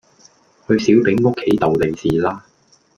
[0.67, 2.43] 去小丙屋企逗利是啦